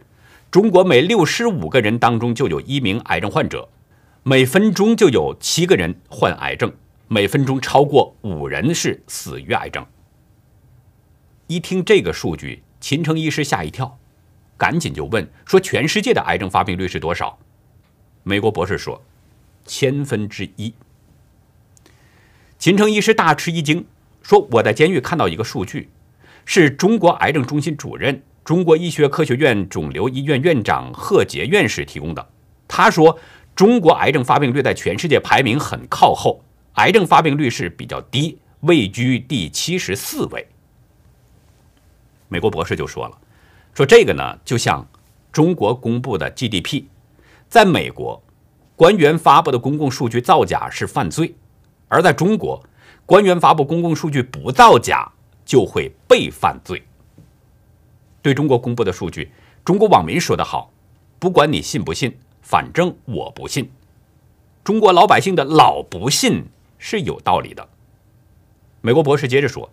[0.51, 3.67] 中国每65个人当中就有一名癌症患者，
[4.21, 6.71] 每分钟就有七个人患癌症，
[7.07, 9.83] 每分钟超过五人是死于癌症。
[11.47, 13.97] 一听这个数据，秦城医师吓一跳，
[14.57, 17.37] 赶紧就问说：“全世界的癌症发病率是多少？”
[18.23, 19.01] 美国博士说
[19.65, 20.73] ：“千分之一。”
[22.57, 23.85] 秦城医师大吃一惊，
[24.21, 25.89] 说：“我在监狱看到一个数据，
[26.45, 32.29] 是中国癌症中心主任、中国医学科学院肿瘤医院院长贺杰院士提供的。
[32.65, 33.19] 他说，
[33.53, 36.41] 中国癌症发病率在全世界排名很靠后，
[36.75, 40.47] 癌症发病率是比较低，位居第七十四位。”
[42.29, 43.17] 美国博士就说了
[43.73, 44.87] ：“说这个呢，就像
[45.31, 46.83] 中国公布的 GDP，
[47.49, 48.21] 在美国，
[48.75, 51.35] 官员发布的公共数据造假是犯罪。”
[51.89, 52.63] 而在中国，
[53.05, 55.11] 官员发布公共数据不造假
[55.45, 56.81] 就会被犯罪。
[58.21, 59.31] 对中国公布的数据，
[59.63, 60.71] 中国网民说得好
[61.19, 63.69] ：“不管你信不信，反正我不信。”
[64.63, 66.45] 中国老百姓的老不信
[66.77, 67.67] 是有道理的。
[68.81, 69.69] 美国博士接着说：“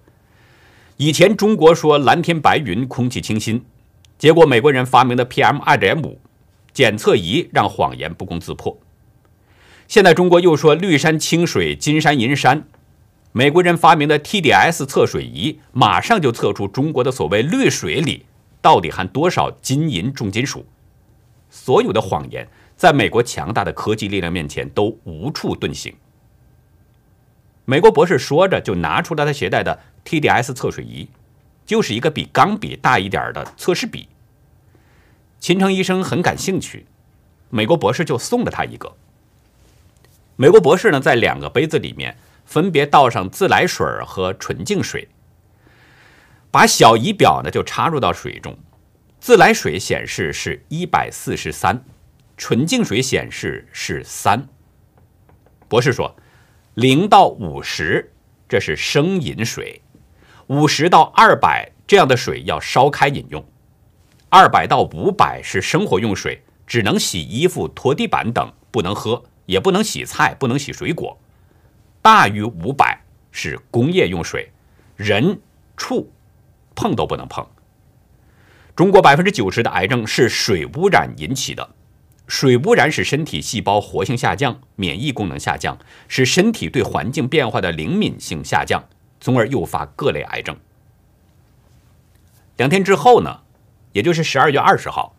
[0.99, 3.65] 以前中国说蓝天白云、空气清新，
[4.21, 6.21] 结果美国人发明的 PM 二点五
[6.75, 8.79] 检测仪让谎言不攻自破。”
[9.89, 12.65] 现在中国又说绿山清水、金山银山，
[13.33, 18.27] 美国人发明的 TDS 测水仪马上就测出中国的所谓绿水里
[18.61, 20.67] 到底含多少金银重金属。
[21.49, 25.95] 所有的谎言在美国强大的科技力量面前都无处遁形。
[27.65, 31.09] 美国博士说着就拿出了他携带的 TDS 测水仪，
[31.65, 34.09] 就是一个比钢笔大一点的测试笔。
[35.41, 36.85] 秦城医生很感兴趣，
[37.49, 38.95] 美国博士就送了他一个。
[40.37, 45.09] 美国博士呢，在两个杯子里面分别倒上自来水和纯净水，
[46.51, 48.59] 把小仪表呢就插入到水中，
[49.19, 51.83] 自来水显示是一百四十三，
[52.37, 54.47] 纯净水显示是三。
[55.69, 56.15] 博士说，
[56.75, 58.13] 零到五十
[58.47, 59.81] 这是生饮水，
[60.49, 63.43] 五十到二百这样的水要烧开饮用，
[64.31, 69.23] 二百到五百是生活用水，只能洗衣服、拖地板等，不能喝。
[69.47, 71.19] 也不能洗菜，不能洗水果。
[72.01, 73.01] 大于五百
[73.33, 74.53] 是工业用水，
[74.95, 75.41] 人
[75.77, 76.09] 畜
[76.77, 77.45] 碰都不能碰。
[78.77, 81.71] 中国百分之九十的癌症是水污染引起的，
[82.29, 88.85] 水污染使身体细胞活性下降，免疫功能下降，使身体对环境变化的灵敏性下降，
[89.21, 90.57] 从而诱发各类癌症。
[92.57, 93.41] 两天之后呢，
[93.93, 95.17] 也就是十二月二十号，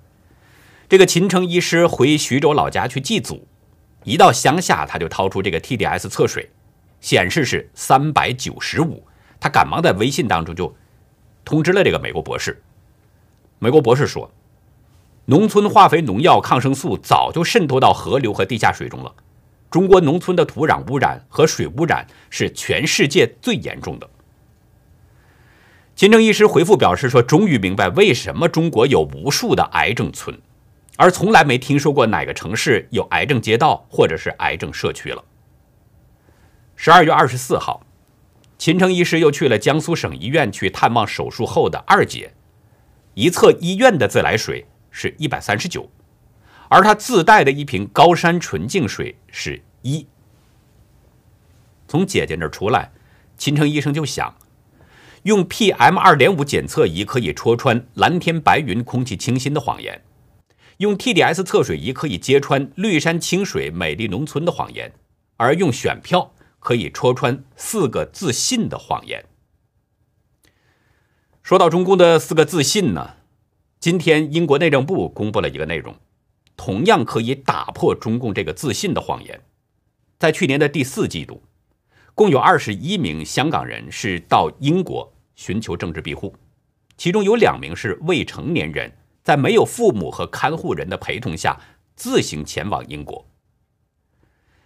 [0.88, 3.48] 这个秦城医师回徐州老家去祭祖。
[4.04, 6.50] 一到乡下，他就掏出这个 TDS 测水，
[7.00, 9.06] 显示是三百九十五。
[9.40, 10.76] 他赶忙在微信当中就
[11.44, 12.64] 通知了这个美国博士。
[13.60, 14.32] 美国博士说
[15.26, 19.14] ：“农村化肥、农药、抗生素早就渗透到河流和地下水中了。
[19.70, 24.10] 中国农村的土壤污染和水污染是全世界最严重的。”
[26.02, 30.36] 秦正医师回复表示说：“终于明白为什么中国有无数的癌症村。”
[30.98, 35.24] 而从来没听说过哪个城市有癌症街道或者是癌症社区了。
[36.76, 37.86] 十二月二十四号，
[38.58, 42.34] 秦城医师又去了江苏省医院去探望手术后的二姐，
[43.14, 45.88] 一测医院的自来水是一百三十九，
[46.70, 50.08] 而他自带的一瓶高山纯净水是一。
[51.88, 52.92] 从姐姐那儿出来，
[53.38, 54.36] 秦城医生就想，
[55.24, 60.02] 用 PM 二点五检测仪可以戳穿蓝天白云、空气清新的谎言。
[60.78, 64.92] 用 TDS 测水仪可以揭穿绿山清水、美丽农村的谎言，
[65.38, 69.26] 而用选票可以戳穿四个自信的谎言。
[71.44, 73.16] 说到中共的四个自信呢，
[73.80, 75.96] 今天英国内政部公布了一个内容，
[76.58, 79.42] 同样可以打破中共这个自信的谎言。
[80.18, 81.44] 在去年的第四季度，
[82.14, 86.36] 共有二十一名香港人是到英国寻求政治庇护，
[86.98, 88.92] 其中有两名是未成年人。
[89.24, 91.62] 在没有父母和看护人的陪同下，
[91.96, 93.24] 自行前往英国。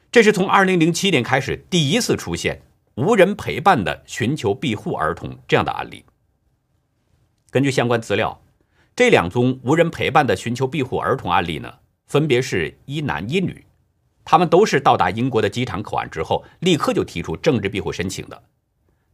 [0.09, 2.61] 这是从2007年开始第一次出现
[2.95, 6.05] 无人陪伴的寻求庇护儿童这样的案例。
[7.51, 8.41] 根据相关资料，
[8.95, 13.65] 这两宗无人陪伴的寻求庇护儿童案例呢，分别是一男一女，
[14.25, 18.43] 他们都是到达英国的机场口岸之后，立刻就提出政治庇护申请的。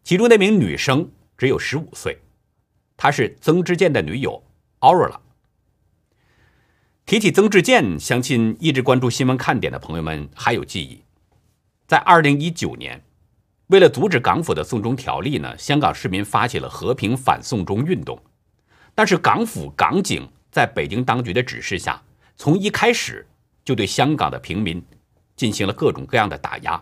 [0.03, 2.17] 其中那名女生只有15岁。
[2.97, 4.41] 她是曾志健的女友
[4.79, 5.19] aura。
[7.05, 11.03] 提起曾志健，相信一直关注新闻看点的朋友们还有记忆，
[11.87, 13.03] 在二零一九年，
[13.67, 18.17] 为了阻止港府的送中条例呢，香港市民发起了和平反送中运动。
[18.95, 22.01] 但是港府港警在北京当局的指示下，
[22.37, 23.27] 从一开始
[23.65, 24.81] 就对香港的平民
[25.41, 26.79] 进行了各种各样的打压。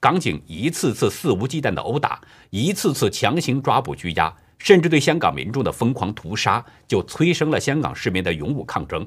[0.00, 9.06] 港警一次次肆无忌惮的殴打，一次次强行抓捕拘押，甚至对香港民众的疯狂屠杀，就催生了香港市民的勇武抗争。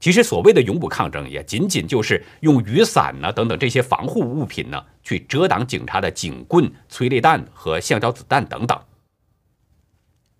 [0.00, 8.78] 其实所谓的勇武抗争，也仅仅就是用雨伞呢等等这些防护物品呢，去遮挡警察的警棍、催泪弹和橡胶子弹等等。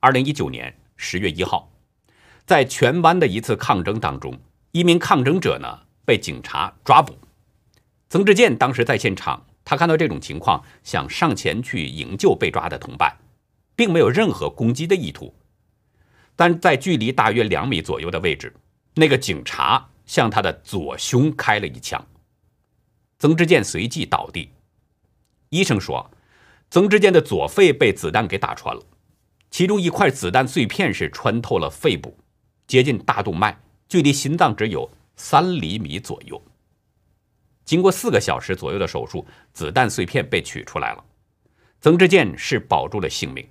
[0.00, 1.72] 二零一九年十月一号，
[2.44, 4.38] 在荃湾的一次抗争当中，
[4.72, 7.16] 一名抗争者呢被警察抓捕。
[8.08, 13.16] 曾志健当时在现场，他看到这种情况，想上前去营救被抓的同伴，
[13.74, 15.34] 并没有任何攻击的意图。
[16.36, 18.54] 但在距离大约两米左右的位置，
[18.94, 22.04] 那个警察向他的左胸开了一枪，
[23.18, 24.50] 曾志健随即倒地。
[25.50, 26.10] 医生说，
[26.70, 28.82] 曾志健的左肺被子弹给打穿了，
[29.50, 32.18] 其中一块子弹碎片是穿透了肺部，
[32.66, 36.40] 接近大动脉，距离心脏只有三厘米左右。
[37.64, 41.04] 经过四个小时左右的手术，子弹碎片被取出来了。
[41.80, 43.46] 曾志健是保住了性命。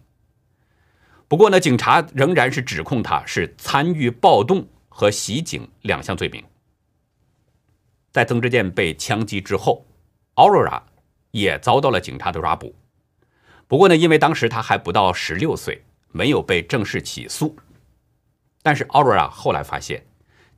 [1.28, 6.44] 不过呢，警察仍然是指控他是参与暴动和袭警两项罪名。
[8.12, 9.86] 在曾志健被枪击之后
[10.36, 10.84] ，Aurora
[11.32, 12.76] 也遭到了警察的抓捕。
[13.68, 17.56] 不过呢，因为当时他还不到十六岁，没有被正式起诉。
[18.62, 20.06] 但是 Aurora 后来发现，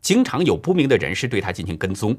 [0.05, 2.15] 经常有不明的人士对他进行跟踪。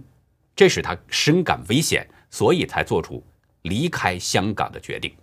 [0.56, 3.22] 这使他深感危险，所以才做出
[3.62, 5.14] 离开香港的决定。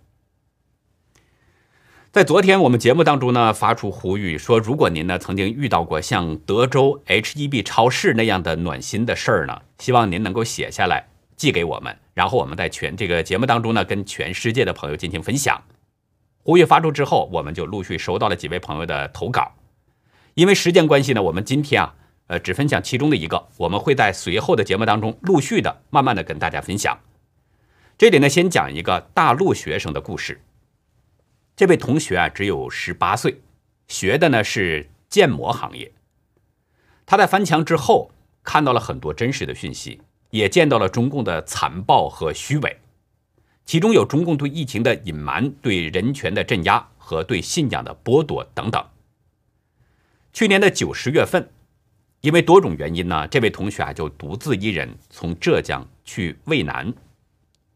[2.10, 11.06] 在昨天我们节目当中呢，发出呼吁说，如果您呢曾经遇到过像德州 H-E-B 超市那样的暖心的事儿呢，希望您能够写下来
[11.36, 15.62] 寄给我们，然后我们在全这个节目当中呢，跟全世界的朋友进行分享。
[16.42, 19.52] 呼吁发出之后，我们就陆续收到了几位朋友的投稿。
[20.32, 21.96] 因为时间关系呢，我们今天啊。
[22.26, 26.98] 呃，只分享其中的一个，我们会在随后的节目当中陆续的、慢慢的跟大家分享。
[27.98, 30.40] 这里呢，先讲一个大陆学生的故事。
[31.54, 33.42] 这位同学啊，只有十八岁，
[33.88, 35.92] 学的呢是建模行业。
[37.04, 38.10] 他在翻墙之后，
[38.42, 40.00] 看到了很多真实的讯息，
[40.30, 42.78] 也见到了中共的残暴和虚伪，
[43.66, 48.82] 其中有中共对疫情的隐瞒、对人权的镇压和对信仰的剥夺等等。
[50.32, 51.50] 去年的九十月份。
[52.24, 56.90] 因为多种原因呢，这位同学啊就独自一人从浙江去渭南，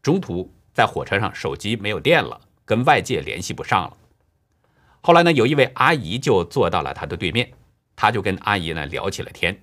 [0.01, 3.95] 中途在火车上手机没有电了，跟外界联系不上了。
[5.01, 7.47] 后来呢，有一位阿姨就坐到了他的对面，
[7.95, 9.55] 他就跟阿姨呢聊起了天。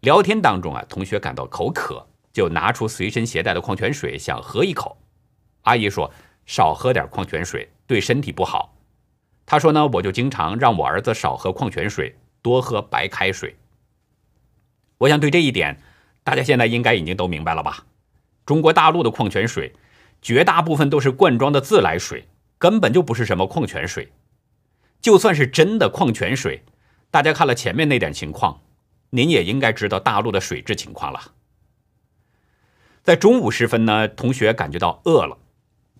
[0.00, 4.98] 聊天当中啊，同学感到口渴，就拿出随身携带的矿泉水想喝一口。
[5.62, 6.12] 阿姨说
[6.44, 8.74] ：“少喝点矿泉水，对身体不好。”
[9.46, 13.54] 他说呢：“我就经常让我儿子少喝矿泉水，多喝白开水。”
[15.00, 15.80] 我想对这一点，
[16.22, 17.86] 大家现在应该已经都明白了吧？
[18.44, 19.72] 中国大陆的矿泉水，
[20.20, 22.28] 绝大部分都是罐装的自来水，
[22.58, 24.12] 根本就不是什么矿泉水。
[25.00, 26.62] 就算是真的矿泉水，
[27.10, 28.60] 大家看了前面那点情况，
[29.08, 31.32] 您也应该知道大陆的水质情况了。
[33.02, 35.38] 在中午时分呢，同学感觉到饿了，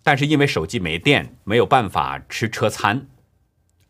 [0.03, 3.07] 但是因为手机没电，没有办法吃车餐。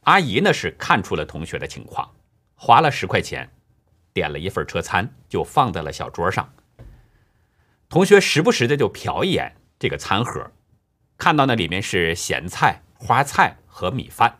[0.03, 2.09] 阿姨呢是看出了同学的情况，
[2.55, 3.51] 花了十块钱。
[4.13, 6.53] 点了一份车餐，就放在了小桌上。
[7.89, 10.51] 同学时不时的就瞟一眼这个餐盒，
[11.19, 14.39] 看到那里面是咸菜、花菜和米饭。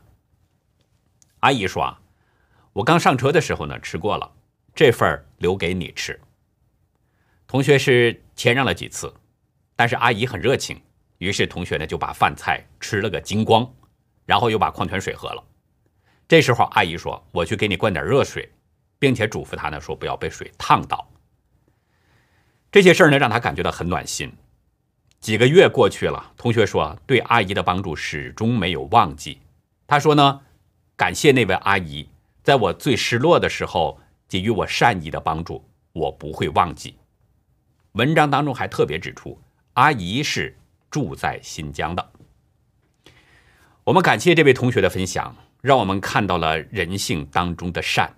[1.41, 2.01] 阿姨说：“啊，
[2.73, 4.33] 我刚上车的时候呢吃过了，
[4.75, 6.21] 这份留给你吃。”
[7.49, 9.13] 同学是谦让了几次，
[9.75, 10.81] 但是阿姨很热情，
[11.19, 13.69] 于是同学呢就把饭菜吃了个精光，
[14.27, 15.43] 然后又把矿泉水喝了。
[16.29, 18.49] 这时候阿姨说：“我去给你灌点热水。”
[19.01, 21.11] 并且嘱咐他呢，说不要被水烫到。
[22.71, 24.33] 这些事儿呢，让他感觉到很暖心。
[25.19, 29.41] 几个月过去了，同学说对阿姨的帮助始终没有忘记。
[29.89, 30.41] 他说呢，
[30.97, 32.09] 感谢那位阿姨，
[32.45, 33.99] 在我最失落的时候
[34.29, 36.97] 给予我善意的帮助，我不会忘记。
[37.93, 39.37] 文章当中还特别指出，
[39.73, 40.57] 阿姨是
[40.91, 42.13] 住在新疆的。
[43.83, 48.15] 我们感谢这位同学的分享，让我们看到了人性当中的善。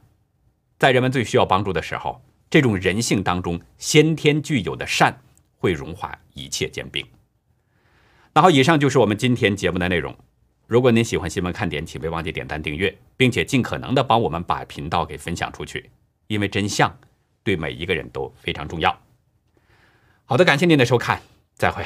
[0.82, 2.20] 在人们最需要帮助的时候，
[2.50, 5.16] 这种人性当中先天具有的善
[5.56, 7.06] 会融化一切坚冰。
[8.32, 10.12] 那好，以上就是我们今天节目的内容。
[10.66, 15.88] 如果您喜欢新闻看点，请别忘记点赞订阅，并且尽可能的帮我们把频道给分享出去，
[16.26, 16.92] 因为真相
[17.44, 19.00] 对每一个人都非常重要。
[20.24, 21.22] 好的，感谢您的收看，
[21.54, 21.84] 再会。